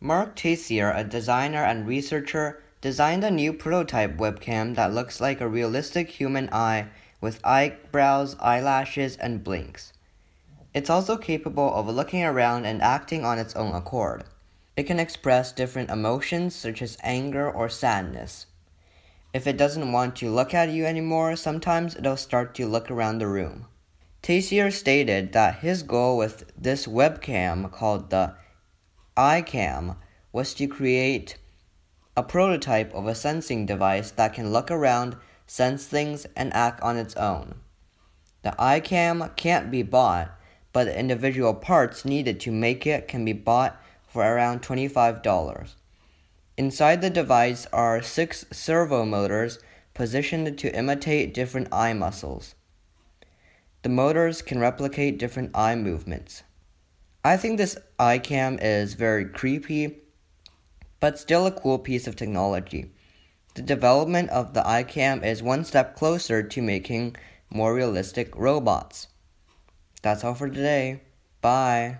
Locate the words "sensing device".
33.16-34.12